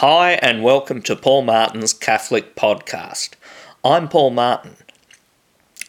[0.00, 3.34] Hi, and welcome to Paul Martin's Catholic Podcast.
[3.84, 4.76] I'm Paul Martin.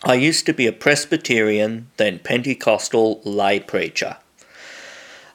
[0.04, 4.18] I used to be a Presbyterian, then Pentecostal lay preacher.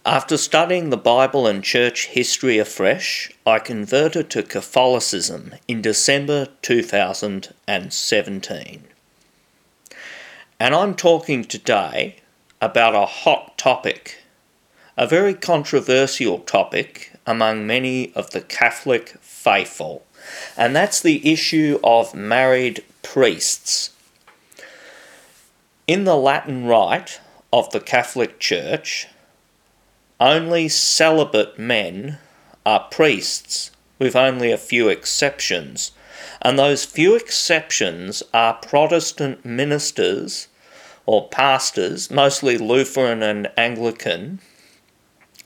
[0.04, 8.84] After studying the Bible and church history afresh, I converted to Catholicism in December 2017.
[10.60, 12.16] And I'm talking today
[12.60, 14.18] about a hot topic,
[14.98, 20.04] a very controversial topic among many of the Catholic faithful,
[20.56, 23.90] and that's the issue of married priests.
[25.86, 27.20] In the Latin Rite
[27.52, 29.08] of the Catholic Church,
[30.20, 32.18] only celibate men
[32.64, 35.92] are priests, with only a few exceptions,
[36.42, 40.48] and those few exceptions are Protestant ministers
[41.06, 44.40] or pastors, mostly Lutheran and Anglican,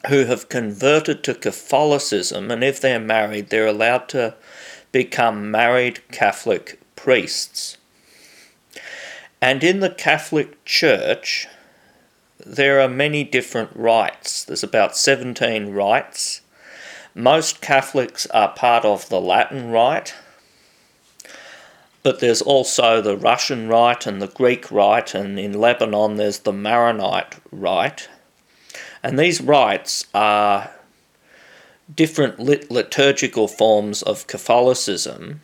[0.09, 4.35] who have converted to Catholicism, and if they're married, they're allowed to
[4.93, 7.77] become married Catholic priests.
[9.41, 11.49] And in the Catholic Church,
[12.45, 14.45] there are many different rites.
[14.45, 16.41] There's about 17 rites.
[17.15, 20.15] Most Catholics are part of the Latin Rite,
[22.03, 26.53] but there's also the Russian Rite and the Greek Rite, and in Lebanon there's the
[26.53, 28.09] Maronite Rite.
[29.03, 30.71] And these rites are
[31.95, 35.41] different lit- liturgical forms of Catholicism,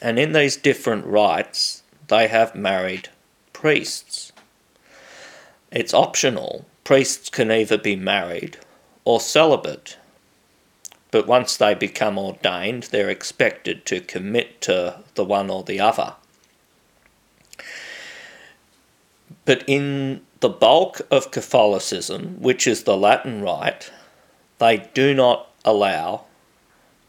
[0.00, 3.08] and in these different rites, they have married
[3.52, 4.32] priests.
[5.70, 6.66] It's optional.
[6.84, 8.58] Priests can either be married
[9.04, 9.96] or celibate.
[11.10, 16.14] But once they become ordained, they're expected to commit to the one or the other.
[19.44, 23.90] But in the bulk of Catholicism, which is the Latin Rite,
[24.58, 26.26] they do not allow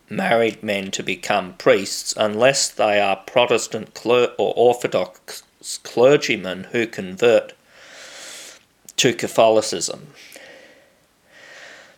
[0.09, 5.43] married men to become priests unless they are Protestant cler- or Orthodox
[5.83, 7.51] clergymen who convert
[8.95, 10.13] to Catholicism.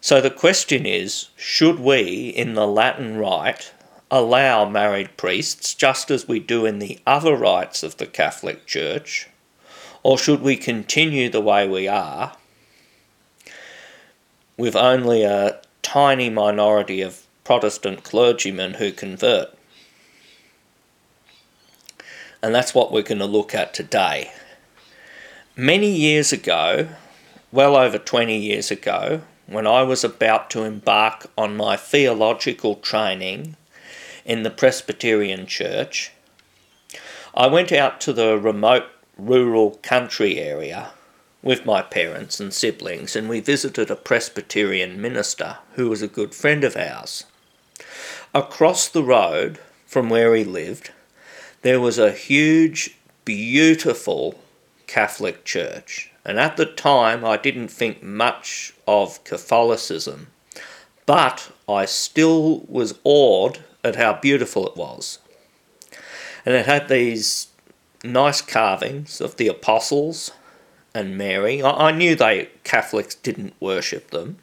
[0.01, 3.73] So the question is should we, in the Latin Rite,
[4.09, 9.29] allow married priests just as we do in the other rites of the Catholic Church?
[10.07, 12.31] Or should we continue the way we are
[14.55, 19.49] with only a tiny minority of Protestant clergymen who convert?
[22.41, 24.31] And that's what we're going to look at today.
[25.57, 26.87] Many years ago,
[27.51, 33.57] well over 20 years ago, when I was about to embark on my theological training
[34.23, 36.13] in the Presbyterian Church,
[37.35, 38.85] I went out to the remote
[39.17, 40.91] rural country area
[41.41, 46.35] with my parents and siblings, and we visited a Presbyterian minister who was a good
[46.35, 47.25] friend of ours.
[48.33, 50.91] Across the road from where he lived,
[51.61, 54.39] there was a huge, beautiful
[54.87, 56.11] Catholic church.
[56.25, 60.27] And at the time, I didn't think much of Catholicism,
[61.05, 65.19] but I still was awed at how beautiful it was.
[66.45, 67.46] And it had these
[68.07, 70.31] nice carvings of the apostles
[70.93, 71.61] and Mary.
[71.61, 74.37] I, I knew they Catholics didn't worship them.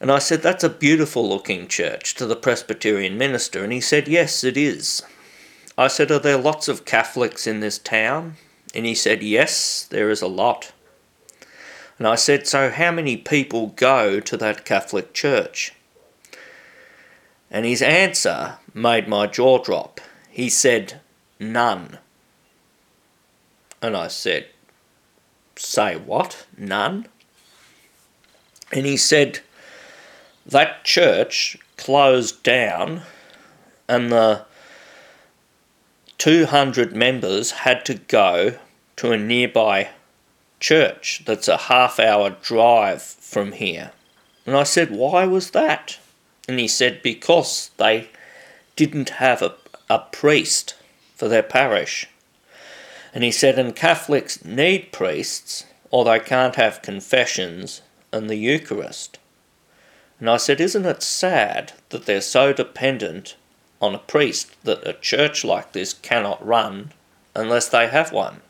[0.00, 3.64] And I said, That's a beautiful looking church to the Presbyterian minister.
[3.64, 5.02] And he said, Yes, it is.
[5.78, 8.36] I said, Are there lots of Catholics in this town?
[8.74, 10.72] And he said, Yes, there is a lot.
[11.98, 15.72] And I said, So how many people go to that Catholic church?
[17.50, 20.00] And his answer made my jaw drop.
[20.28, 21.00] He said,
[21.38, 21.98] None.
[23.82, 24.46] And I said,
[25.56, 26.46] Say what?
[26.56, 27.06] None?
[28.72, 29.40] And he said,
[30.44, 33.02] That church closed down
[33.88, 34.44] and the
[36.18, 38.58] 200 members had to go
[38.96, 39.90] to a nearby
[40.58, 43.92] church that's a half hour drive from here.
[44.46, 45.98] And I said, Why was that?
[46.48, 48.08] And he said, Because they
[48.74, 49.54] didn't have a,
[49.88, 50.74] a priest
[51.16, 52.06] for their parish.
[53.12, 57.80] And he said, and Catholics need priests or they can't have confessions
[58.12, 59.18] and the Eucharist.
[60.20, 63.36] And I said, isn't it sad that they're so dependent
[63.80, 66.92] on a priest that a church like this cannot run
[67.34, 68.42] unless they have one?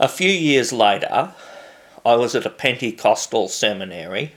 [0.00, 1.34] A few years later,
[2.04, 4.32] I was at a Pentecostal seminary,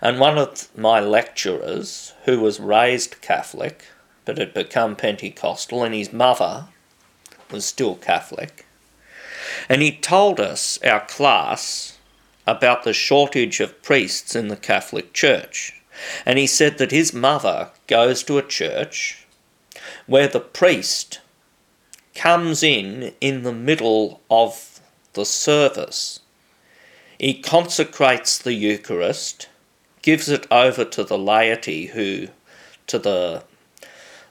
[0.00, 3.84] and one of my lecturers, who was raised Catholic,
[4.24, 6.66] but had become Pentecostal, and his mother
[7.50, 8.66] was still Catholic.
[9.68, 11.98] And he told us, our class,
[12.46, 15.80] about the shortage of priests in the Catholic Church.
[16.24, 19.26] And he said that his mother goes to a church
[20.06, 21.20] where the priest
[22.14, 24.80] comes in in the middle of
[25.12, 26.20] the service.
[27.18, 29.48] He consecrates the Eucharist,
[30.02, 32.28] gives it over to the laity who
[32.86, 33.44] to the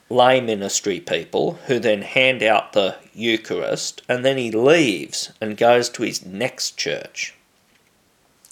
[0.10, 5.90] lay ministry people who then hand out the Eucharist and then he leaves and goes
[5.90, 7.36] to his next church.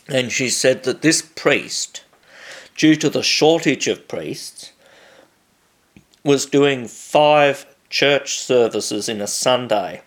[0.07, 2.03] And she said that this priest,
[2.75, 4.71] due to the shortage of priests,
[6.23, 10.01] was doing five church services in a Sunday,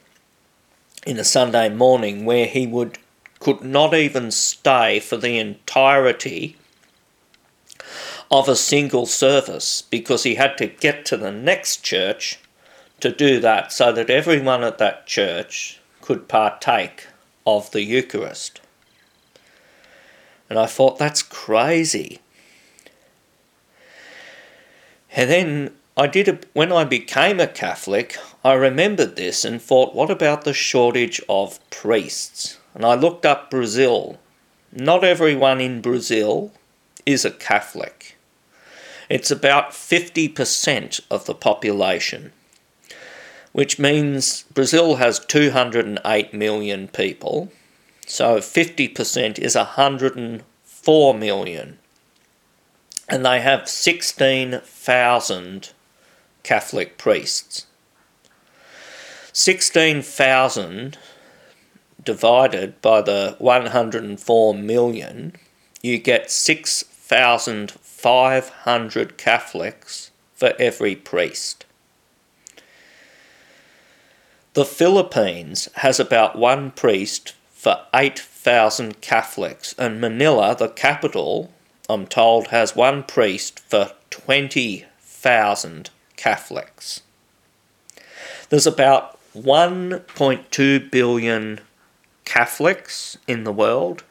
[1.07, 2.99] in a Sunday morning, where he would
[3.41, 6.57] could not even stay for the entirety
[8.31, 12.39] of a single service because he had to get to the next church
[13.01, 17.07] to do that so that everyone at that church could partake
[17.47, 18.61] of the Eucharist.
[20.49, 22.21] And I thought, that's crazy.
[25.13, 29.95] And then I did a, when I became a Catholic, I remembered this and thought,
[29.95, 32.59] what about the shortage of priests?
[32.75, 34.19] And I looked up Brazil.
[34.73, 36.53] Not everyone in Brazil
[37.05, 38.10] is a Catholic.
[39.11, 42.33] It's about 50% of the population,
[43.51, 47.51] which means Brazil has 208 million people.
[48.07, 51.79] So 50% is 104 million.
[53.09, 55.73] And they have 16,000
[56.45, 57.67] Catholic priests.
[59.33, 60.99] 16,000
[62.05, 65.33] divided by the 104 million,
[65.83, 71.67] you get 6,000 500 Catholics for every priest.
[74.55, 81.51] The Philippines has about one priest for 8,000 Catholics, and Manila, the capital,
[81.89, 87.03] I'm told, has one priest for 20,000 Catholics.
[88.51, 91.61] There's about 1.2 billion
[92.25, 94.05] Catholics in the world,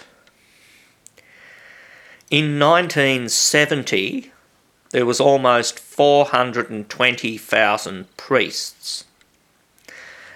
[2.33, 4.31] In 1970,
[4.89, 9.05] there was almost 420,000 priests.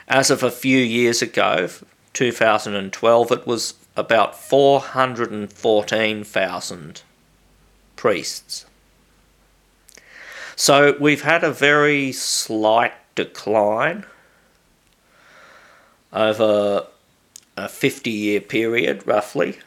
[0.08, 1.68] As of a few years ago,
[2.14, 7.02] 2012, it was about 414,000
[7.96, 8.68] priests.
[10.56, 14.06] So we've had a very slight decline
[16.14, 16.86] over
[17.58, 19.58] a 50 year period, roughly.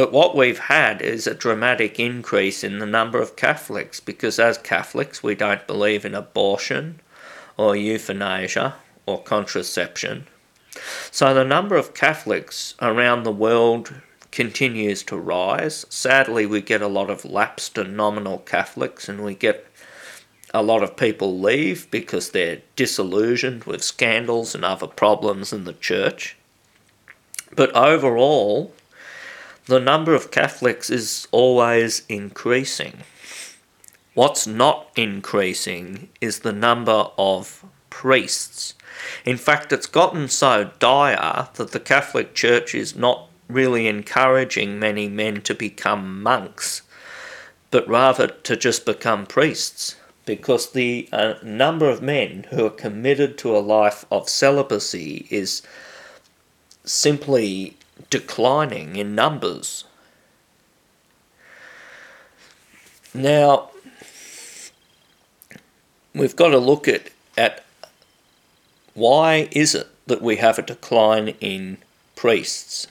[0.00, 4.56] But what we've had is a dramatic increase in the number of Catholics because, as
[4.56, 7.00] Catholics, we don't believe in abortion
[7.58, 10.26] or euthanasia or contraception.
[11.10, 13.92] So the number of Catholics around the world
[14.30, 15.84] continues to rise.
[15.90, 19.66] Sadly, we get a lot of lapsed and nominal Catholics, and we get
[20.54, 25.74] a lot of people leave because they're disillusioned with scandals and other problems in the
[25.74, 26.38] church.
[27.54, 28.72] But overall,
[29.66, 32.98] the number of Catholics is always increasing.
[34.14, 38.74] What's not increasing is the number of priests.
[39.24, 45.08] In fact, it's gotten so dire that the Catholic Church is not really encouraging many
[45.08, 46.82] men to become monks,
[47.70, 49.96] but rather to just become priests.
[50.26, 55.62] Because the uh, number of men who are committed to a life of celibacy is
[56.84, 57.76] simply
[58.08, 59.84] declining in numbers.
[63.12, 63.70] Now,
[66.14, 67.64] we've got to look at, at
[68.94, 71.78] why is it that we have a decline in
[72.16, 72.86] priests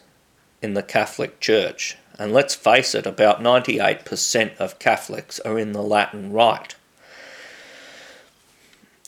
[0.61, 1.97] in the Catholic Church?
[2.17, 6.75] And let's face it, about 98% of Catholics are in the Latin Rite.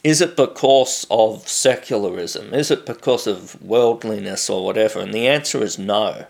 [0.04, 2.54] Is it because of secularism?
[2.54, 5.00] Is it because of worldliness or whatever?
[5.00, 6.26] And the answer is no.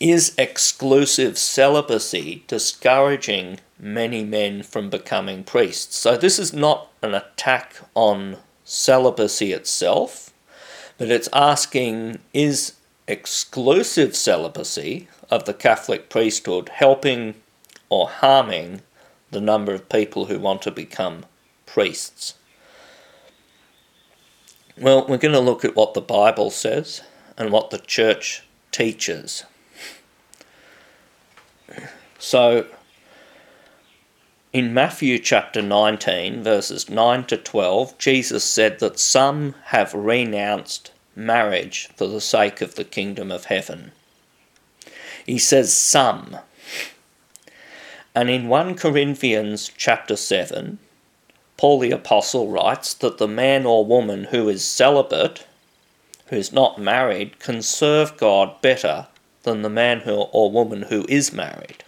[0.00, 5.96] Is exclusive celibacy discouraging many men from becoming priests?
[5.96, 10.32] So, this is not an attack on celibacy itself,
[10.98, 12.74] But it's asking is
[13.06, 17.34] exclusive celibacy of the Catholic priesthood helping
[17.88, 18.80] or harming
[19.32, 21.26] the number of people who want to become
[21.66, 22.34] priests?
[24.78, 27.02] Well, we're going to look at what the Bible says
[27.36, 29.44] and what the church teaches.
[32.18, 32.66] So,
[34.52, 41.88] in Matthew chapter 19, verses 9 to 12, Jesus said that some have renounced marriage
[41.96, 43.92] for the sake of the kingdom of heaven.
[45.26, 46.38] He says some.
[48.14, 50.78] And in 1 Corinthians chapter 7,
[51.56, 55.46] Paul the Apostle writes that the man or woman who is celibate,
[56.26, 59.06] who is not married, can serve God better
[59.44, 61.84] than the man who, or woman who is married.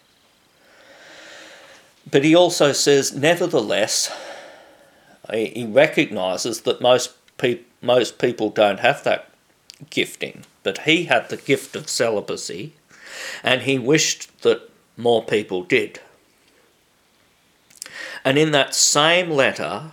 [2.10, 4.10] But he also says, nevertheless,
[5.30, 9.30] he recognises that most, pe- most people don't have that
[9.90, 12.72] gifting, but he had the gift of celibacy,
[13.42, 16.00] and he wished that more people did.
[18.24, 19.92] And in that same letter,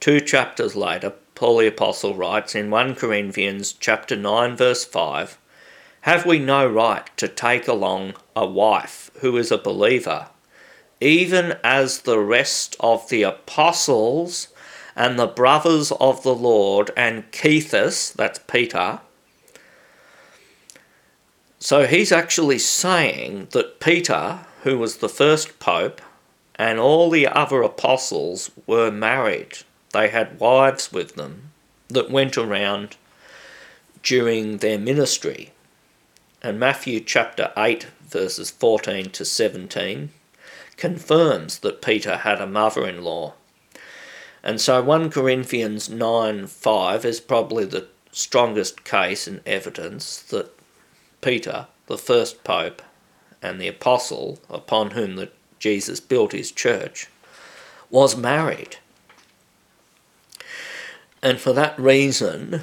[0.00, 5.38] two chapters later, Paul the Apostle writes in 1 Corinthians chapter 9 verse 5,
[6.02, 10.28] Have we no right to take along a wife who is a believer,
[11.00, 14.48] even as the rest of the apostles
[14.94, 19.00] and the brothers of the Lord and Cephas, that's Peter,
[21.62, 26.00] so he's actually saying that Peter, who was the first pope,
[26.60, 29.56] and all the other apostles were married.
[29.94, 31.52] They had wives with them
[31.88, 32.98] that went around
[34.02, 35.52] during their ministry.
[36.42, 40.10] And Matthew chapter 8, verses 14 to 17,
[40.76, 43.32] confirms that Peter had a mother in law.
[44.42, 50.52] And so 1 Corinthians 9 5 is probably the strongest case and evidence that
[51.22, 52.82] Peter, the first pope,
[53.40, 57.08] and the apostle upon whom the Jesus built his church,
[57.90, 58.78] was married.
[61.22, 62.62] And for that reason,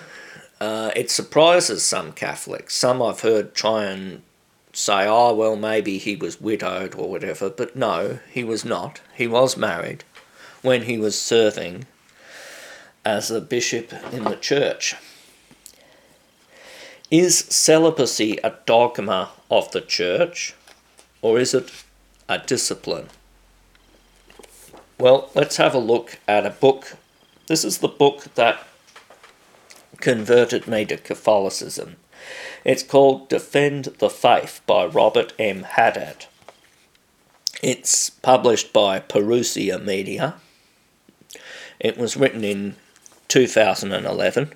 [0.59, 2.75] uh, it surprises some Catholics.
[2.75, 4.23] Some I've heard try and
[4.73, 9.01] say, oh, well, maybe he was widowed or whatever, but no, he was not.
[9.15, 10.03] He was married
[10.61, 11.85] when he was serving
[13.05, 14.95] as a bishop in the church.
[17.09, 20.55] Is celibacy a dogma of the church,
[21.21, 21.71] or is it
[22.29, 23.07] a discipline?
[24.99, 26.97] Well, let's have a look at a book.
[27.47, 28.65] This is the book that
[29.99, 31.97] converted me to Catholicism.
[32.63, 35.63] It's called Defend the Faith by Robert M.
[35.63, 36.25] Haddad.
[37.63, 40.35] It's published by Parousia Media.
[41.79, 42.75] It was written in
[43.27, 44.53] 2011.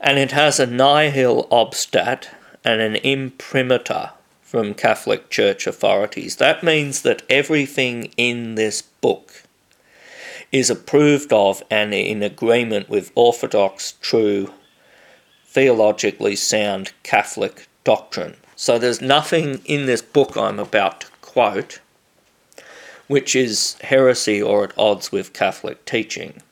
[0.00, 2.28] And it has a nihil obstat
[2.64, 4.12] and an imprimatur
[4.52, 6.36] from Catholic Church authorities.
[6.36, 9.44] That means that everything in this book
[10.52, 14.52] is approved of and in agreement with orthodox, true,
[15.46, 18.36] theologically sound Catholic doctrine.
[18.54, 21.80] So there's nothing in this book I'm about to quote
[23.06, 26.42] which is heresy or at odds with Catholic teaching.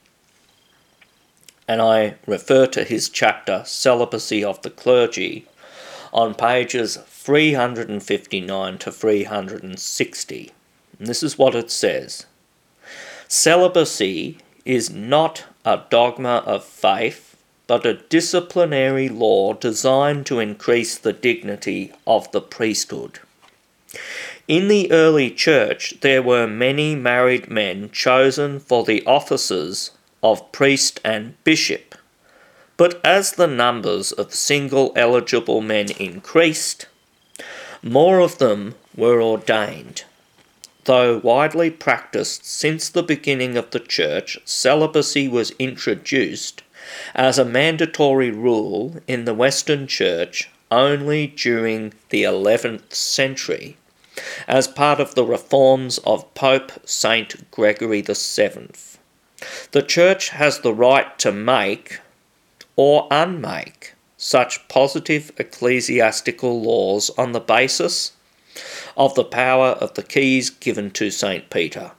[1.68, 5.44] And I refer to his chapter, Celibacy of the Clergy,
[6.14, 6.96] on pages
[7.30, 10.50] 359 to 360.
[10.98, 12.26] And this is what it says
[13.28, 17.36] Celibacy is not a dogma of faith,
[17.68, 23.20] but a disciplinary law designed to increase the dignity of the priesthood.
[24.48, 31.00] In the early church, there were many married men chosen for the offices of priest
[31.04, 31.94] and bishop.
[32.76, 36.86] But as the numbers of single eligible men increased,
[37.82, 40.04] more of them were ordained.
[40.84, 46.62] Though widely practiced since the beginning of the Church, celibacy was introduced
[47.14, 53.76] as a mandatory rule in the Western Church only during the 11th century
[54.46, 58.68] as part of the reforms of Pope Saint Gregory VII.
[59.72, 62.00] The Church has the right to make
[62.76, 68.12] or unmake such positive ecclesiastical laws on the basis
[68.94, 71.48] of the power of the keys given to St.
[71.48, 71.92] Peter.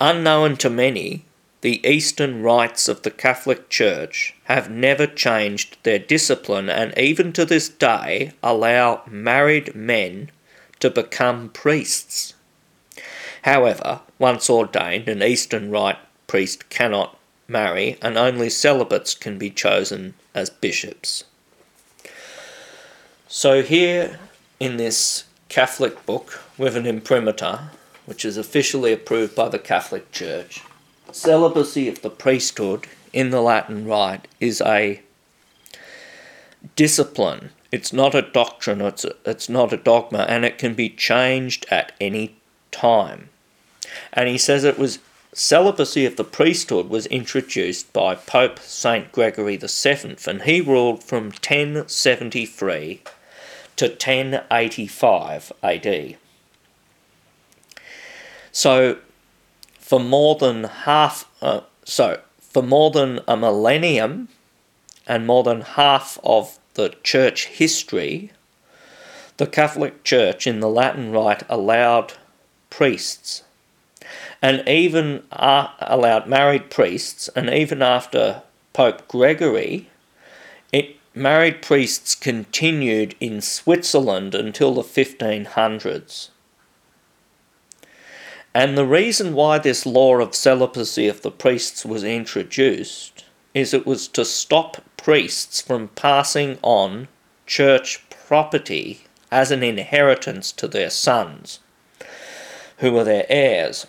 [0.00, 1.26] Unknown to many,
[1.60, 7.44] the Eastern rites of the Catholic Church have never changed their discipline and even to
[7.44, 10.30] this day allow married men
[10.78, 12.32] to become priests.
[13.42, 17.18] However, once ordained, an Eastern rite priest cannot
[17.50, 21.24] marry, and only celibates can be chosen as bishops.
[23.28, 24.18] So, here
[24.58, 27.70] in this Catholic book with an imprimatur,
[28.06, 30.62] which is officially approved by the Catholic Church,
[31.12, 35.02] celibacy of the priesthood in the Latin Rite is a
[36.76, 37.50] discipline.
[37.72, 41.66] It's not a doctrine, it's, a, it's not a dogma, and it can be changed
[41.70, 42.36] at any
[42.70, 43.28] time.
[44.12, 44.98] And he says it was
[45.32, 49.12] celibacy of the priesthood was introduced by Pope St.
[49.12, 53.02] Gregory VII, and he ruled from 1073
[53.76, 56.16] to 1085 AD.
[58.52, 58.98] So,
[59.78, 64.28] for more than half, uh, so for more than a millennium
[65.06, 68.32] and more than half of the church history,
[69.36, 72.14] the Catholic Church in the Latin Rite allowed
[72.68, 73.44] priests
[74.42, 79.88] and even allowed married priests, and even after Pope Gregory,
[80.72, 86.28] it married priests continued in Switzerland until the 1500s.
[88.54, 93.24] And the reason why this law of celibacy of the priests was introduced
[93.54, 97.08] is it was to stop priests from passing on
[97.46, 101.60] church property as an inheritance to their sons,
[102.78, 103.86] who were their heirs.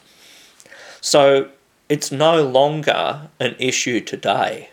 [1.02, 1.50] So
[1.90, 4.70] it's no longer an issue today.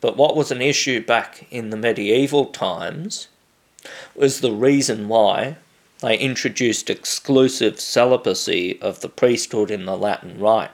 [0.00, 3.28] But what was an issue back in the medieval times
[4.14, 5.56] was the reason why
[6.00, 10.70] they introduced exclusive celibacy of the priesthood in the Latin Rite.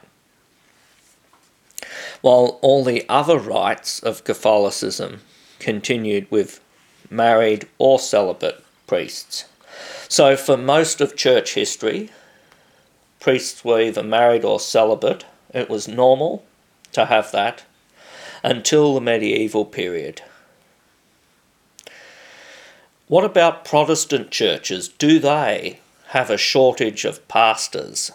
[2.21, 5.21] While all the other rites of Catholicism
[5.61, 6.61] continued with
[7.09, 9.45] married or celibate priests.
[10.09, 12.11] So, for most of church history,
[13.21, 15.27] priests were either married or celibate.
[15.53, 16.45] It was normal
[16.93, 17.65] to have that
[18.43, 20.23] until the medieval period.
[23.07, 24.89] What about Protestant churches?
[24.89, 28.13] Do they have a shortage of pastors?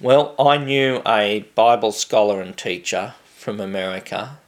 [0.00, 4.38] Well, I knew a Bible scholar and teacher from America,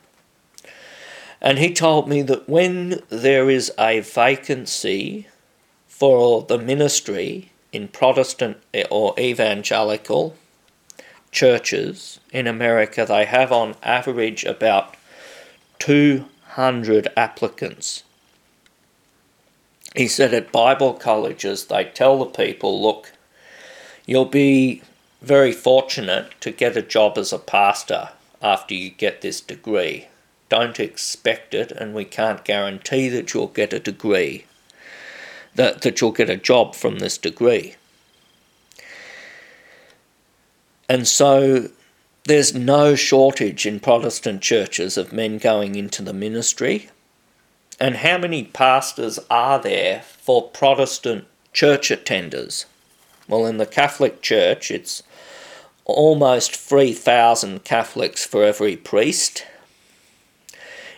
[1.40, 5.26] and he told me that when there is a vacancy
[5.86, 8.58] for the ministry in Protestant
[8.90, 10.36] or evangelical
[11.30, 14.96] churches in America, they have on average about
[15.78, 18.02] 200 applicants
[19.96, 23.12] he said at Bible colleges, they tell the people, look,
[24.04, 24.82] you'll be
[25.22, 28.10] very fortunate to get a job as a pastor
[28.42, 30.08] after you get this degree.
[30.50, 34.44] Don't expect it, and we can't guarantee that you'll get a degree,
[35.56, 37.74] that, that you'll get a job from this degree.
[40.88, 41.70] And so
[42.24, 46.90] there's no shortage in Protestant churches of men going into the ministry.
[47.78, 52.64] And how many pastors are there for Protestant church attenders?
[53.28, 55.02] Well, in the Catholic Church, it's
[55.84, 59.44] almost 3,000 Catholics for every priest.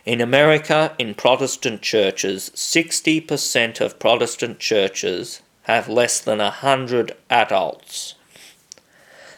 [0.09, 8.15] In America, in Protestant churches, 60% of Protestant churches have less than 100 adults.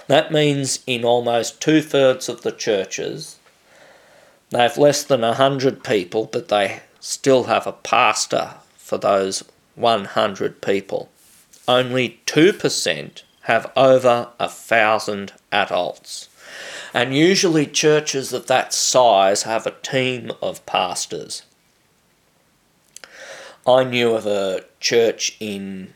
[0.07, 3.41] That means in almost two thirds of the churches,
[4.51, 9.43] they have less than 100 people, but they still have a pastor for those
[9.75, 11.09] 100 people.
[11.67, 16.29] Only 2% have over a thousand adults.
[16.93, 21.43] And usually, churches of that size have a team of pastors.
[23.67, 25.95] I knew of a church in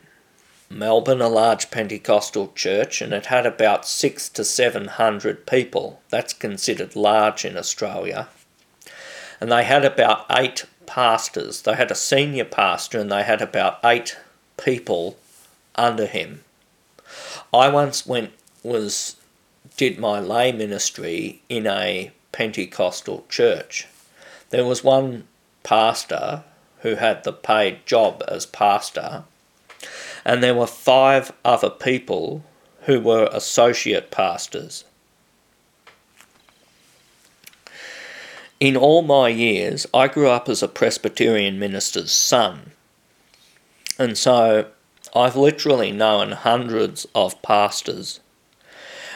[0.69, 6.01] Melbourne, a large Pentecostal church, and it had about six to seven hundred people.
[6.09, 8.29] That's considered large in Australia.
[9.41, 11.61] And they had about eight pastors.
[11.61, 14.17] They had a senior pastor and they had about eight
[14.57, 15.17] people
[15.75, 16.43] under him.
[17.53, 18.31] I once went
[18.63, 19.17] was
[19.77, 23.87] did my lay ministry in a Pentecostal church.
[24.49, 25.27] There was one
[25.63, 26.43] pastor
[26.79, 29.23] who had the paid job as pastor,
[30.23, 32.43] and there were five other people
[32.81, 34.85] who were associate pastors.
[38.59, 42.71] In all my years, I grew up as a Presbyterian minister's son.
[43.99, 44.67] And so
[45.15, 48.21] I've literally known hundreds of pastors.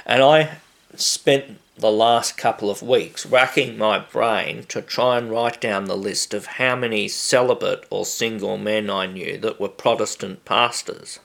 [0.10, 0.58] And I
[0.96, 5.96] spent the last couple of weeks racking my brain to try and write down the
[5.96, 11.20] list of how many celibate or single men I knew that were Protestant pastors.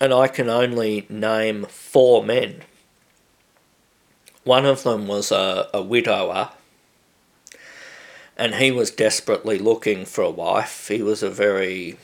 [0.00, 2.64] And I can only name four men
[4.42, 6.50] One of them was a, a widower,
[8.36, 10.88] and he was desperately looking for a wife.
[10.88, 11.96] He was a very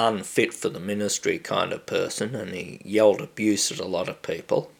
[0.00, 4.22] unfit for the ministry kind of person, and he yelled abuse at a lot of
[4.22, 4.70] people.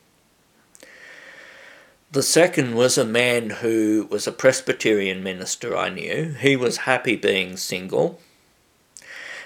[2.13, 6.35] The second was a man who was a Presbyterian minister I knew.
[6.41, 8.21] He was happy being single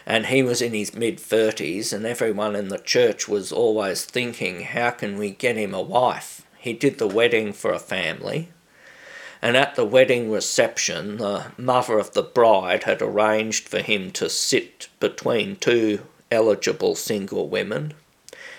[0.06, 4.60] and he was in his mid 30s, and everyone in the church was always thinking,
[4.62, 6.46] how can we get him a wife?
[6.58, 8.50] He did the wedding for a family,
[9.44, 14.28] and at the wedding reception, the mother of the bride had arranged for him to
[14.28, 16.00] sit between two
[16.33, 17.94] eligible single women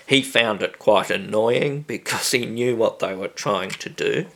[0.06, 4.26] he found it quite annoying because he knew what they were trying to do.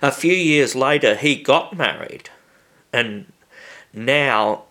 [0.00, 2.30] A few years later, he got married,
[2.92, 3.32] and
[3.92, 4.64] now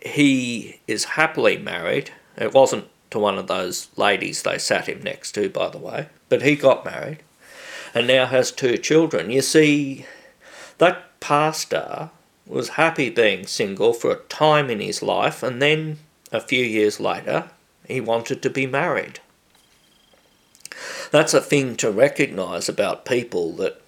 [0.00, 2.12] he is happily married.
[2.36, 6.08] It wasn't to one of those ladies they sat him next to, by the way,
[6.28, 7.18] but he got married
[7.94, 9.30] and now has two children.
[9.30, 10.06] You see,
[10.78, 12.10] that pastor
[12.46, 15.98] was happy being single for a time in his life, and then
[16.32, 17.50] a few years later,
[17.86, 19.20] he wanted to be married.
[21.10, 23.80] That's a thing to recognise about people that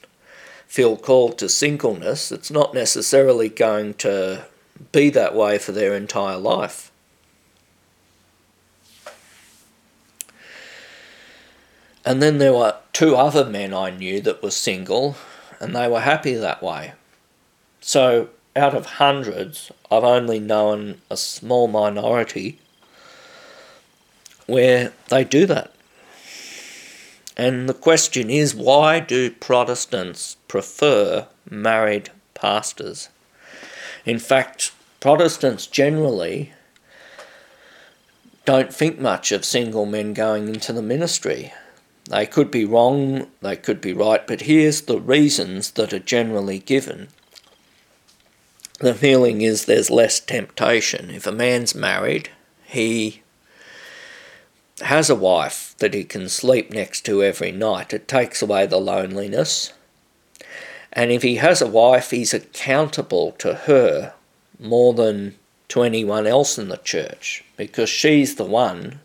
[0.67, 2.33] feel called to singleness.
[2.33, 4.47] It's not necessarily going to
[4.93, 6.90] be that way for their entire life.
[12.05, 15.17] And then there were two other men I knew that were single,
[15.59, 16.93] and they were happy that way.
[17.81, 22.59] So, out of hundreds, I've only known a small minority
[24.47, 25.73] where they do that.
[27.37, 33.09] And the question is why do Protestants prefer married pastors?
[34.05, 36.53] In fact, Protestants generally
[38.45, 41.53] don't think much of single men going into the ministry.
[42.09, 46.59] They could be wrong, they could be right, but here's the reasons that are generally
[46.59, 47.09] given.
[48.81, 51.11] The feeling is there's less temptation.
[51.11, 52.31] If a man's married,
[52.65, 53.23] he
[54.81, 58.79] has a wife that he can sleep next to every night, it takes away the
[58.79, 59.73] loneliness.
[60.93, 64.15] And if he has a wife, he's accountable to her
[64.59, 65.37] more than
[65.69, 69.01] to anyone else in the church because she's the one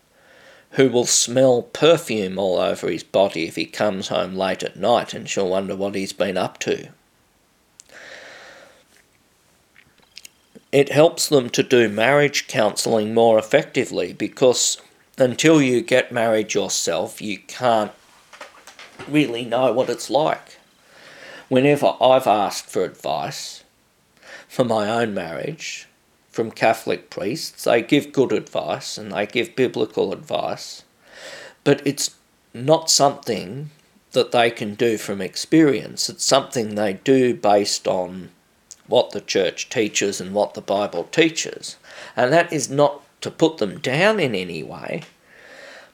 [0.76, 5.14] who will smell perfume all over his body if he comes home late at night
[5.14, 6.88] and she'll wonder what he's been up to.
[10.72, 14.76] It helps them to do marriage counselling more effectively because
[15.16, 17.92] until you get married yourself, you can't
[19.08, 20.58] really know what it's like.
[21.48, 23.64] Whenever I've asked for advice
[24.46, 25.85] for my own marriage
[26.36, 30.84] from Catholic priests, they give good advice and they give biblical advice,
[31.64, 32.14] but it's
[32.52, 33.70] not something
[34.12, 36.10] that they can do from experience.
[36.10, 38.28] It's something they do based on
[38.86, 41.76] what the church teaches and what the Bible teaches.
[42.14, 45.04] And that is not to put them down in any way,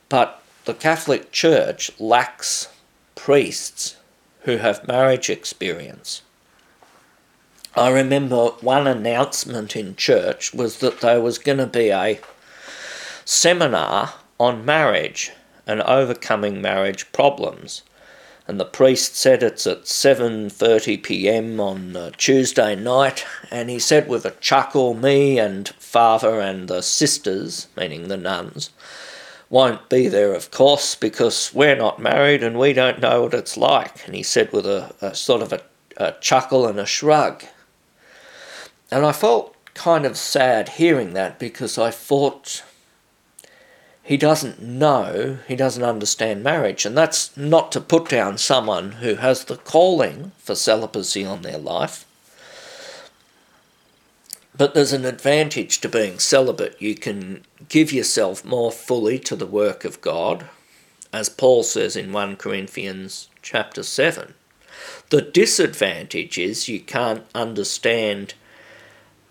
[0.08, 2.66] but the Catholic Church lacks
[3.14, 3.96] priests
[4.40, 6.22] who have marriage experience.
[7.74, 12.20] I remember one announcement in church was that there was going to be a
[13.24, 15.32] seminar on marriage
[15.66, 17.82] and overcoming marriage problems.
[18.46, 21.60] And the priest said it's at 7:30 p.m.
[21.60, 26.82] on uh, Tuesday night and he said with a chuckle me and father and the
[26.82, 28.68] sisters, meaning the nuns,
[29.48, 33.56] won't be there, of course, because we're not married and we don't know what it's
[33.56, 34.04] like.
[34.04, 35.62] And he said with a, a sort of a,
[35.96, 37.44] a chuckle and a shrug.
[38.92, 42.62] And I felt kind of sad hearing that because I thought
[44.02, 46.84] he doesn't know, he doesn't understand marriage.
[46.84, 51.56] And that's not to put down someone who has the calling for celibacy on their
[51.56, 52.04] life.
[54.54, 56.76] But there's an advantage to being celibate.
[56.78, 60.44] You can give yourself more fully to the work of God,
[61.14, 64.34] as Paul says in 1 Corinthians chapter 7.
[65.08, 68.34] The disadvantage is you can't understand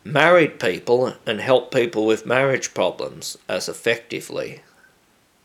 [0.04, 4.62] married people and help people with marriage problems as effectively.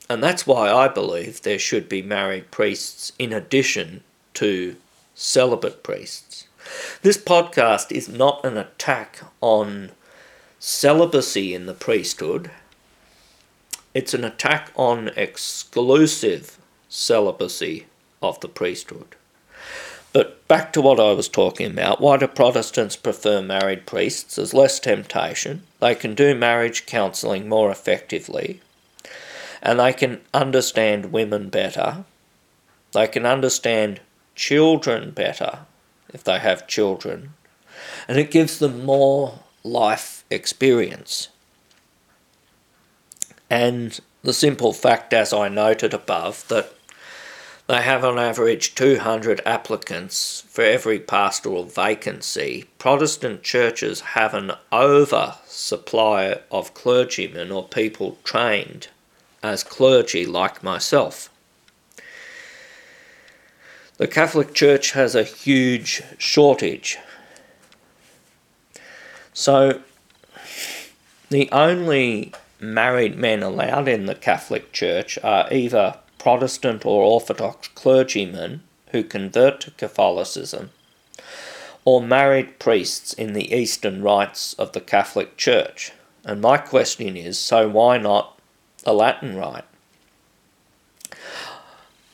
[0.08, 4.02] And that's why I believe there should be married priests in addition
[4.34, 4.76] to
[5.14, 6.46] celibate priests.
[7.02, 9.92] This podcast is not an attack on
[10.58, 12.50] celibacy in the priesthood,
[13.94, 17.86] it's an attack on exclusive celibacy
[18.20, 19.16] of the priesthood.
[20.16, 22.00] But back to what I was talking about.
[22.00, 24.36] Why do Protestants prefer married priests?
[24.36, 25.64] There's less temptation.
[25.78, 28.62] They can do marriage counselling more effectively.
[29.60, 32.06] And they can understand women better.
[32.92, 34.00] They can understand
[34.34, 35.66] children better
[36.14, 37.34] if they have children,
[38.08, 41.28] and it gives them more life experience.
[43.50, 46.72] And the simple fact, as I noted above, that
[47.66, 52.66] they have on average 200 applicants for every pastoral vacancy.
[52.78, 58.88] Protestant churches have an oversupply of clergymen or people trained
[59.42, 61.28] as clergy like myself.
[63.96, 66.98] The Catholic Church has a huge shortage.
[69.32, 69.80] So,
[71.30, 78.64] the only married men allowed in the Catholic Church are either Protestant or Orthodox clergymen
[78.90, 80.70] who convert to Catholicism
[81.84, 85.92] or married priests in the Eastern rites of the Catholic Church.
[86.24, 88.36] And my question is so why not
[88.84, 89.66] a Latin rite?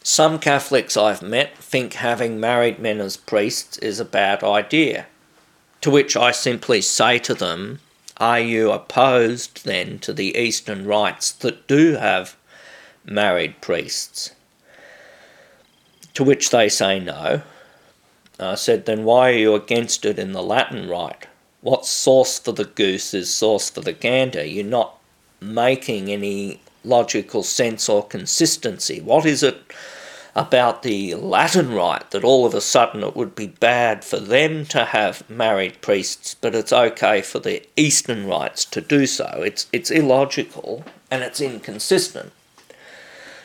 [0.03, 5.07] Some Catholics I've met think having married men as priests is a bad idea,
[5.81, 7.81] to which I simply say to them,
[8.19, 12.37] Are you opposed then to the Eastern rites that do have
[13.05, 14.33] married priests?
[16.15, 17.43] To which they say no.
[18.39, 21.27] I said, Then why are you against it in the Latin rite?
[21.61, 24.45] What's sauce for the goose is sauce for the gander.
[24.45, 24.99] You're not
[25.41, 29.01] making any logical sense or consistency.
[29.01, 29.73] What is it
[30.35, 34.65] about the Latin rite that all of a sudden it would be bad for them
[34.67, 39.43] to have married priests, but it's okay for the Eastern rites to do so?
[39.45, 42.33] It's, it's illogical and it's inconsistent.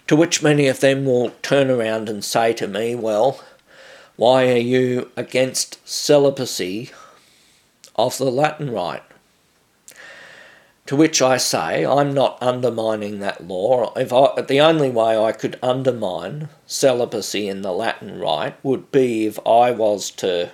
[0.07, 3.43] To which many of them will turn around and say to me, Well,
[4.15, 6.91] why are you against celibacy
[7.95, 9.03] of the Latin rite?
[10.85, 13.93] To which I say, I'm not undermining that law.
[13.95, 19.25] If I, the only way I could undermine celibacy in the Latin rite would be
[19.25, 20.51] if I was to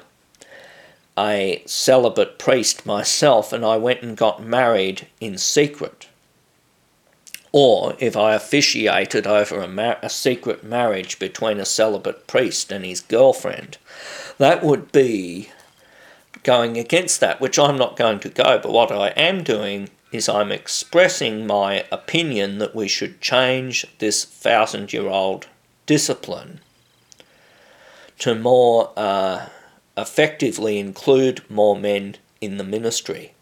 [1.16, 6.08] a celibate priest myself and I went and got married in secret.
[7.54, 12.84] Or if I officiated over a, mar- a secret marriage between a celibate priest and
[12.84, 13.78] his girlfriend.
[14.40, 15.50] That would be
[16.44, 18.60] going against that, which I'm not going to go.
[18.60, 24.26] But what I am doing is I'm expressing my opinion that we should change this
[24.26, 25.48] thousand year old
[25.86, 26.60] discipline
[28.20, 29.48] to more uh,
[29.98, 33.33] effectively include more men in the ministry.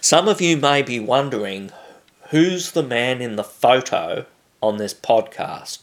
[0.00, 1.70] Some of you may be wondering
[2.30, 4.26] who's the man in the photo
[4.62, 5.80] on this podcast?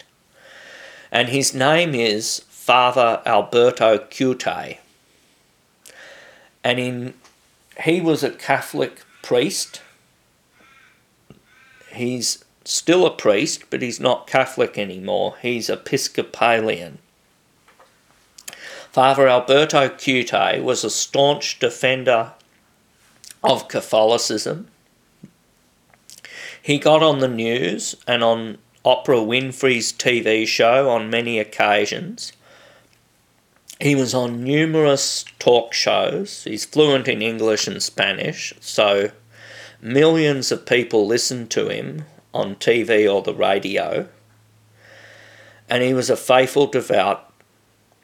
[1.12, 4.78] And his name is Father Alberto Cutié.
[6.64, 7.14] And in
[7.84, 9.82] he was a Catholic priest.
[11.92, 15.36] He's still a priest, but he's not Catholic anymore.
[15.42, 17.00] He's Episcopalian.
[18.92, 22.34] Father Alberto Cutié was a staunch defender
[23.44, 24.68] of Catholicism.
[26.62, 32.34] He got on the news and on Oprah Winfrey's TV show on many occasions
[33.82, 36.44] he was on numerous talk shows.
[36.44, 39.12] He's fluent in English and Spanish, so
[39.82, 44.08] millions of people listened to him on TV or the radio.
[45.68, 47.31] And he was a faithful, devout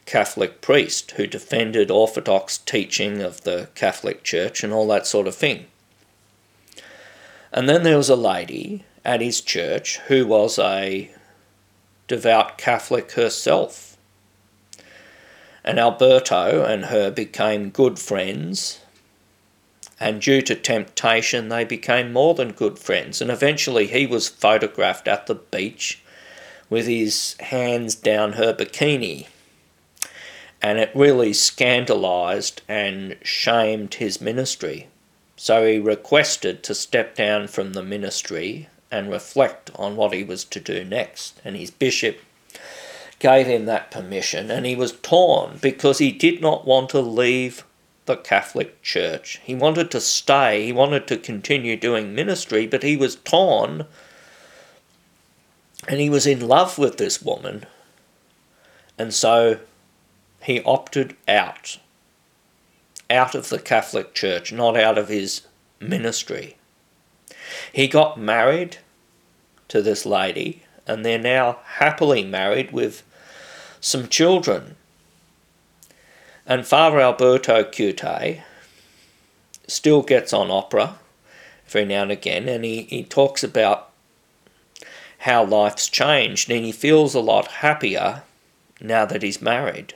[0.07, 5.35] Catholic priest who defended Orthodox teaching of the Catholic Church and all that sort of
[5.35, 5.67] thing.
[7.53, 11.11] And then there was a lady at his church who was a
[12.07, 13.87] devout Catholic herself
[15.67, 18.79] and Alberto and her became good friends.
[19.99, 23.21] And due to temptation, they became more than good friends.
[23.21, 26.01] And eventually, he was photographed at the beach
[26.69, 29.27] with his hands down her bikini.
[30.61, 34.87] And it really scandalized and shamed his ministry.
[35.35, 40.43] So he requested to step down from the ministry and reflect on what he was
[40.45, 41.39] to do next.
[41.45, 42.19] And his bishop
[43.19, 47.63] gave him that permission, and he was torn because he did not want to leave
[48.05, 49.39] the Catholic Church.
[49.43, 53.85] He wanted to stay, he wanted to continue doing ministry, but he was torn
[55.87, 57.65] and he was in love with this woman.
[58.97, 59.59] And so
[60.47, 61.77] he opted out.
[63.09, 65.41] Out of the Catholic Church, not out of his
[65.81, 66.55] ministry.
[67.73, 68.77] He got married
[69.67, 73.03] to this lady, and they're now happily married with
[73.81, 74.77] some children.
[76.45, 78.43] And Father Alberto Cutié
[79.67, 80.93] still gets on Oprah
[81.67, 83.89] every now and again, and he, he talks about
[85.19, 88.23] how life's changed and he feels a lot happier
[88.79, 89.93] now that he's married.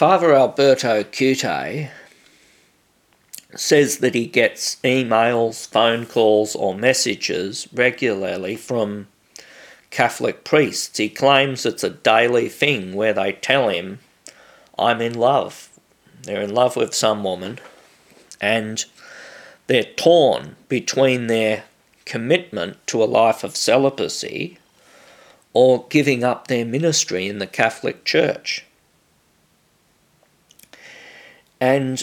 [0.00, 1.90] Father Alberto Cutié
[3.54, 9.08] says that he gets emails, phone calls, or messages regularly from
[9.90, 10.96] Catholic priests.
[10.96, 13.98] He claims it's a daily thing where they tell him,
[14.78, 15.68] I'm in love.
[16.22, 17.58] They're in love with some woman,
[18.40, 18.82] and
[19.66, 21.64] they're torn between their
[22.06, 24.56] commitment to a life of celibacy
[25.52, 28.64] or giving up their ministry in the Catholic Church.
[31.60, 32.02] And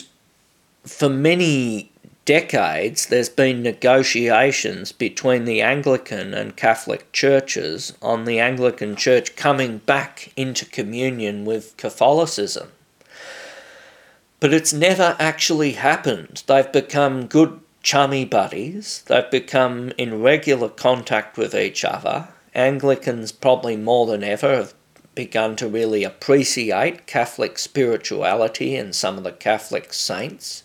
[0.84, 1.90] for many
[2.24, 9.78] decades, there's been negotiations between the Anglican and Catholic churches on the Anglican Church coming
[9.78, 12.68] back into communion with Catholicism.
[14.40, 16.42] But it's never actually happened.
[16.46, 22.28] They've become good chummy buddies, they've become in regular contact with each other.
[22.54, 24.74] Anglicans, probably more than ever, have
[25.18, 30.62] begun to really appreciate Catholic spirituality and some of the Catholic saints.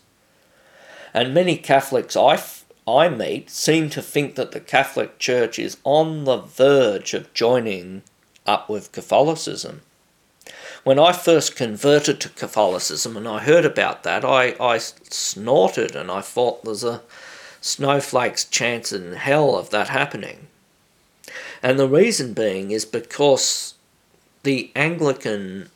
[1.11, 2.39] And many Catholics I,
[2.87, 8.03] I meet seem to think that the Catholic Church is on the verge of joining
[8.45, 9.81] up with Catholicism.
[10.83, 16.11] When I first converted to Catholicism and I heard about that, I, I snorted and
[16.11, 17.01] I thought there's a
[17.59, 20.45] snowflake's chance in hell of that happening.
[21.63, 23.72] And the reason being is because
[24.43, 25.69] the Anglican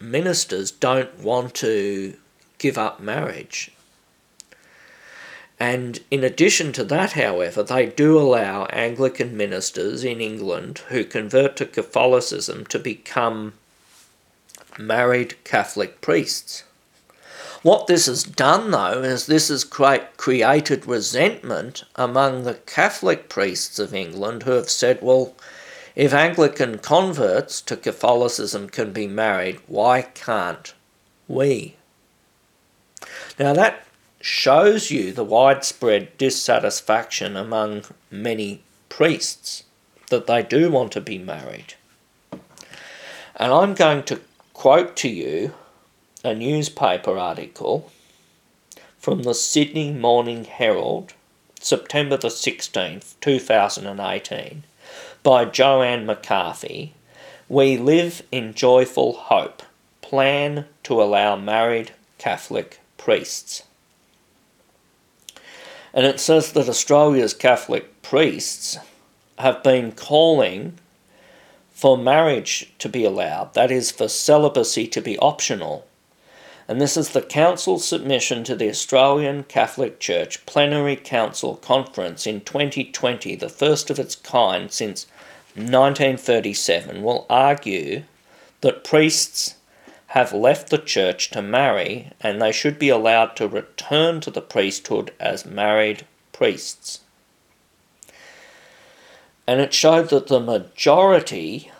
[0.00, 2.16] ministers don't want to
[2.58, 3.70] give up marriage.
[5.60, 11.56] And in addition to that, however, they do allow Anglican ministers in England who convert
[11.56, 13.54] to Catholicism to become
[14.78, 16.64] married Catholic priests.
[17.62, 23.94] What this has done, though, is this has created resentment among the Catholic priests of
[23.94, 25.34] England who have said, well,
[25.94, 30.74] if Anglican converts to Catholicism can be married, why can't
[31.28, 31.76] we?
[33.38, 33.86] Now that
[34.20, 39.64] shows you the widespread dissatisfaction among many priests
[40.08, 41.74] that they do want to be married.
[43.36, 44.20] And I'm going to
[44.52, 45.54] quote to you
[46.24, 47.92] a newspaper article
[48.98, 51.12] from the Sydney Morning Herald,
[51.60, 54.64] September the 16th, 2018
[55.24, 56.92] by Joanne McCarthy,
[57.48, 59.62] We Live in Joyful Hope
[60.02, 63.62] Plan to Allow Married Catholic Priests.
[65.94, 68.76] And it says that Australia's Catholic priests
[69.38, 70.74] have been calling
[71.72, 75.86] for marriage to be allowed, that is, for celibacy to be optional.
[76.68, 82.42] And this is the Council's submission to the Australian Catholic Church Plenary Council Conference in
[82.42, 85.06] 2020, the first of its kind since
[85.54, 88.02] 1937 will argue
[88.60, 89.54] that priests
[90.08, 94.40] have left the church to marry and they should be allowed to return to the
[94.40, 97.00] priesthood as married priests.
[99.46, 101.70] And it showed that the majority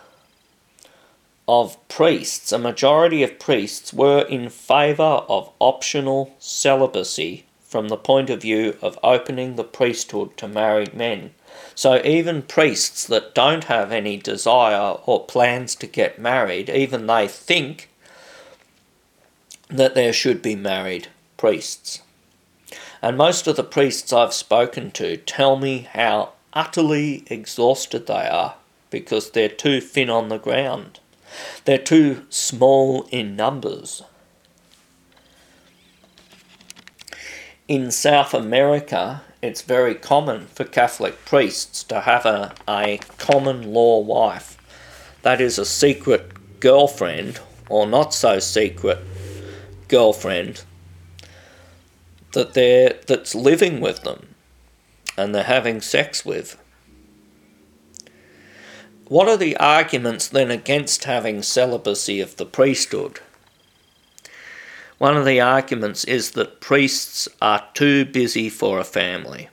[1.49, 8.31] of priests, a majority of priests, were in favour of optional celibacy from the point
[8.31, 11.33] of view of opening the priesthood to married men.
[11.75, 17.29] So even priests that don't have any desire or plans to get married, even they
[17.29, 17.89] think
[19.69, 22.01] that there should be married priests.
[23.03, 28.55] And most of the priests I've spoken to tell me how utterly exhausted they are
[28.91, 31.01] because they're too thin on the ground.
[31.65, 34.03] They're too small in numbers.
[37.67, 44.01] In South America, it's very common for Catholic priests to have a, a common law
[44.01, 44.57] wife.
[45.23, 48.99] That is a secret girlfriend, or not so secret
[49.89, 50.65] girlfriend,
[52.33, 54.35] that they're, that's living with them
[55.17, 56.59] and they're having sex with.
[59.09, 63.21] What are the arguments then against having celibacy of the priesthood?
[64.99, 69.49] One of the arguments is that priests are too busy for a family.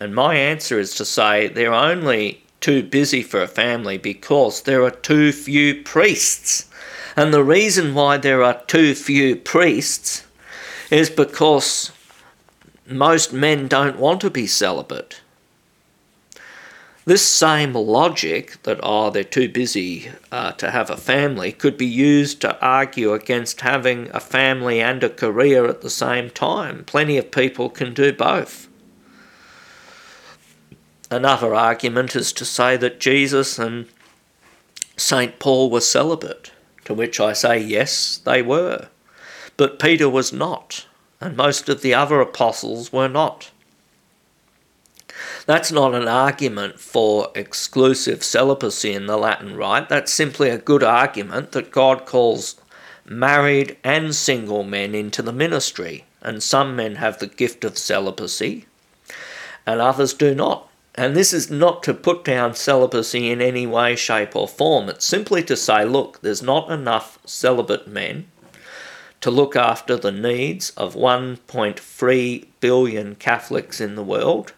[0.00, 4.82] And my answer is to say they're only too busy for a family because there
[4.82, 6.68] are too few priests.
[7.16, 10.26] And the reason why there are too few priests
[10.90, 11.92] is because
[12.86, 15.19] most men don't want to be celibate.
[17.06, 21.86] This same logic that, oh, they're too busy uh, to have a family, could be
[21.86, 26.84] used to argue against having a family and a career at the same time.
[26.84, 28.68] Plenty of people can do both.
[31.10, 33.86] Another argument is to say that Jesus and
[34.96, 35.38] St.
[35.38, 36.52] Paul were celibate,
[36.84, 38.88] to which I say yes, they were.
[39.56, 40.86] But Peter was not,
[41.20, 43.50] and most of the other apostles were not.
[45.46, 49.88] That's not an argument for exclusive celibacy in the Latin Rite.
[49.88, 52.60] That's simply a good argument that God calls
[53.04, 58.66] married and single men into the ministry, and some men have the gift of celibacy,
[59.66, 60.68] and others do not.
[60.94, 64.88] And this is not to put down celibacy in any way, shape, or form.
[64.88, 68.26] It's simply to say, look, there's not enough celibate men
[69.20, 74.52] to look after the needs of 1.3 billion Catholics in the world.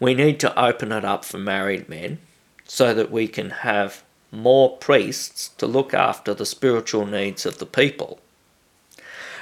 [0.00, 2.18] We need to open it up for married men
[2.64, 7.66] so that we can have more priests to look after the spiritual needs of the
[7.66, 8.20] people.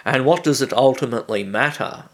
[0.05, 2.05] And what does it ultimately matter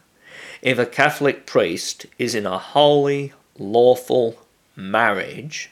[0.63, 4.39] if a Catholic priest is in a holy, lawful
[4.75, 5.71] marriage?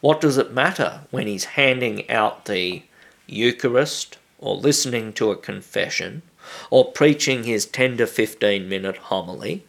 [0.00, 2.82] What does it matter when he's handing out the
[3.26, 6.22] Eucharist or listening to a confession
[6.70, 9.64] or preaching his 10 to 15 minute homily?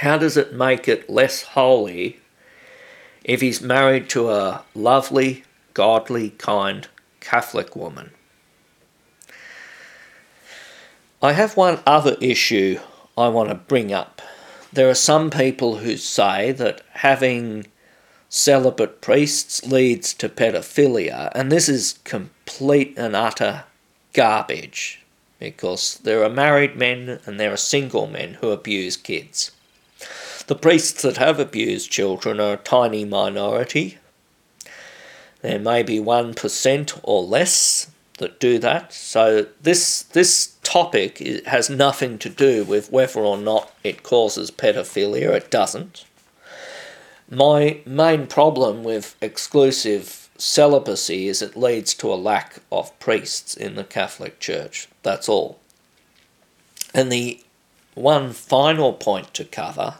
[0.00, 2.20] How does it make it less holy
[3.24, 5.44] if he's married to a lovely,
[5.74, 6.88] godly, kind
[7.20, 8.10] Catholic woman.
[11.22, 12.80] I have one other issue
[13.16, 14.22] I want to bring up.
[14.72, 17.66] There are some people who say that having
[18.28, 23.64] celibate priests leads to pedophilia, and this is complete and utter
[24.14, 25.02] garbage
[25.38, 29.52] because there are married men and there are single men who abuse kids.
[30.50, 33.98] The priests that have abused children are a tiny minority.
[35.42, 37.88] There may be 1% or less
[38.18, 38.92] that do that.
[38.92, 45.30] So this this topic has nothing to do with whether or not it causes pedophilia.
[45.34, 46.04] It doesn't.
[47.30, 53.76] My main problem with exclusive celibacy is it leads to a lack of priests in
[53.76, 54.88] the Catholic Church.
[55.04, 55.60] That's all.
[56.92, 57.40] And the
[57.94, 59.98] one final point to cover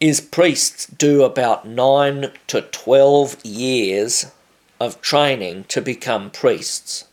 [0.00, 4.32] is priests do about 9 to 12 years
[4.78, 7.04] of training to become priests.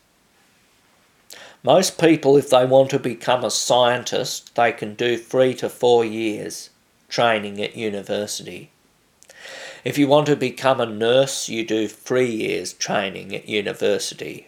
[1.64, 6.04] Most people, if they want to become a scientist, they can do three to four
[6.04, 6.70] years
[7.08, 8.70] training at university.
[9.86, 14.48] If you want to become a nurse, you do three years training at university,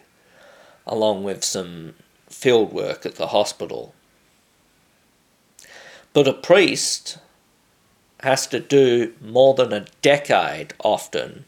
[0.86, 1.94] along with some
[2.28, 3.94] field work at the hospital.
[6.12, 7.18] But a priest
[8.26, 11.44] has to do more than a decade often,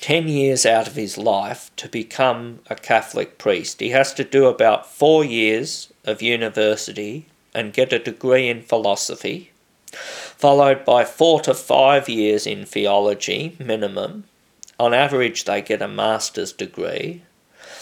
[0.00, 3.78] 10 years out of his life, to become a Catholic priest.
[3.78, 9.52] He has to do about four years of university and get a degree in philosophy,
[9.92, 14.24] followed by four to five years in theology, minimum.
[14.80, 17.22] On average, they get a master's degree.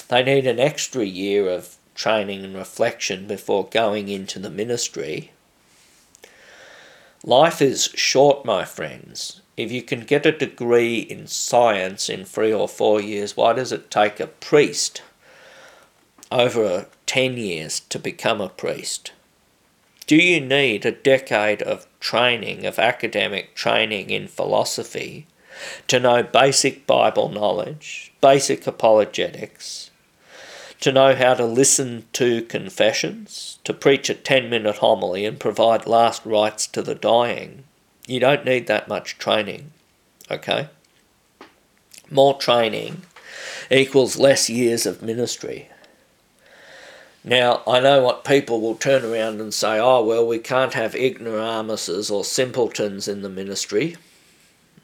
[0.09, 5.33] They need an extra year of training and reflection before going into the ministry.
[7.29, 9.43] Life is short, my friends.
[9.55, 13.71] If you can get a degree in science in three or four years, why does
[13.71, 15.03] it take a priest
[16.33, 19.13] over 10 years to become a priest?
[20.07, 25.27] Do you need a decade of training, of academic training in philosophy,
[25.89, 29.91] to know basic Bible knowledge, basic apologetics,
[30.81, 35.87] to know how to listen to confessions, to preach a 10 minute homily and provide
[35.87, 37.65] last rites to the dying.
[38.07, 39.73] You don't need that much training,
[40.31, 40.69] okay?
[42.11, 43.03] More training
[43.71, 45.69] equals less years of ministry.
[47.25, 50.95] Now, I know what people will turn around and say, oh, well, we can't have
[50.95, 53.97] ignoramuses or simpletons in the ministry.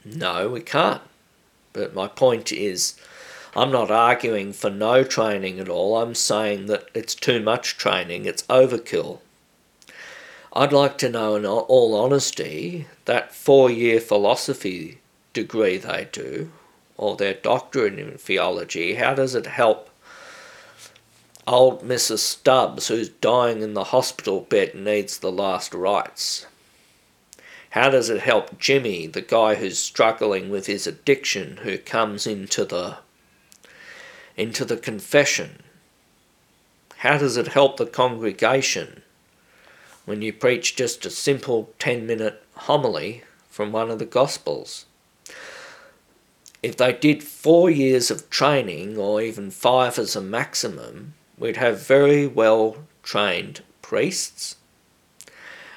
[0.04, 1.00] No, we can't.
[1.72, 3.00] But my point is,
[3.56, 5.96] I'm not arguing for no training at all.
[5.96, 9.20] I'm saying that it's too much training, it's overkill.
[10.52, 14.98] I'd like to know, in all honesty, that four year philosophy
[15.32, 16.50] degree they do,
[16.96, 19.88] or their doctorate in theology, how does it help
[21.46, 22.18] old Mrs.
[22.18, 26.46] Stubbs, who's dying in the hospital bed and needs the last rites?
[27.70, 32.64] How does it help Jimmy, the guy who's struggling with his addiction, who comes into
[32.64, 32.98] the
[34.36, 35.62] into the confession?
[36.98, 39.02] How does it help the congregation
[40.04, 44.86] when you preach just a simple 10 minute homily from one of the Gospels?
[46.62, 51.86] If they did four years of training, or even five as a maximum, we'd have
[51.86, 54.56] very well trained priests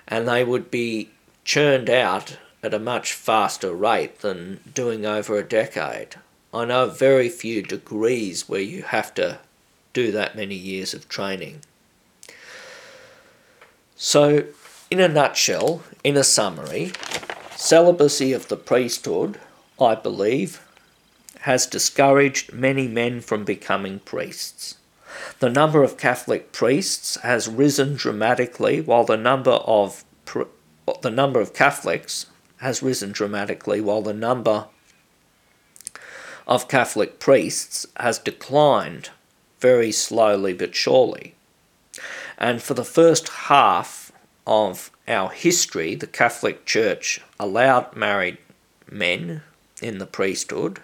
[0.07, 1.09] and they would be
[1.43, 6.15] churned out at a much faster rate than doing over a decade.
[6.53, 9.39] I know very few degrees where you have to
[9.93, 11.61] do that many years of training.
[13.95, 14.45] So,
[14.89, 16.93] in a nutshell, in a summary,
[17.55, 19.39] celibacy of the priesthood,
[19.79, 20.61] I believe,
[21.41, 24.75] has discouraged many men from becoming priests.
[25.39, 30.03] The number of Catholic priests has risen dramatically, while the number of
[31.01, 32.27] the number of Catholics
[32.57, 34.67] has risen dramatically, while the number
[36.47, 39.09] of Catholic priests has declined
[39.59, 41.35] very slowly but surely.
[42.37, 44.11] And for the first half
[44.45, 48.37] of our history, the Catholic Church allowed married
[48.89, 49.41] men
[49.81, 50.81] in the priesthood.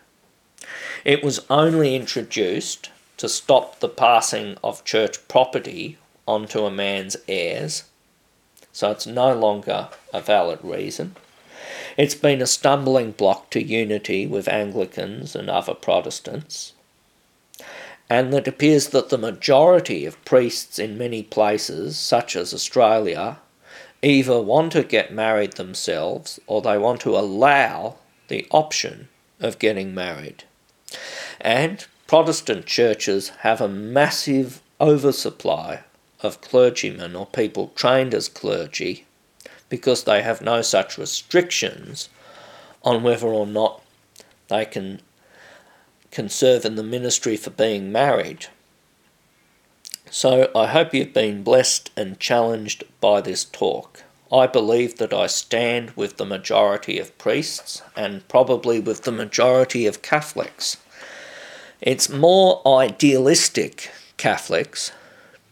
[1.05, 5.97] It was only introduced to stop the passing of church property
[6.27, 7.83] onto a man's heirs,
[8.71, 11.15] so it's no longer a valid reason.
[11.95, 16.73] It's been a stumbling block to unity with Anglicans and other Protestants.
[18.09, 23.37] And it appears that the majority of priests in many places, such as Australia,
[24.01, 29.07] either want to get married themselves or they want to allow the option
[29.39, 30.43] of getting married.
[31.39, 35.83] And Protestant churches have a massive oversupply
[36.21, 39.05] of clergymen or people trained as clergy
[39.73, 42.07] because they have no such restrictions
[42.83, 43.81] on whether or not
[44.47, 45.01] they can,
[46.11, 48.45] can serve in the ministry for being married.
[50.11, 54.03] So I hope you've been blessed and challenged by this talk.
[54.31, 59.87] I believe that I stand with the majority of priests and probably with the majority
[59.87, 60.77] of Catholics.
[61.81, 64.91] It's more idealistic Catholics,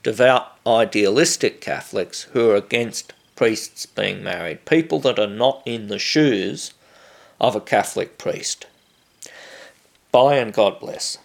[0.04, 5.98] devout idealistic Catholics, who are against priests being married, people that are not in the
[5.98, 6.76] shoes
[7.40, 8.68] of a Catholic priest.
[10.12, 11.18] Bye and God bless.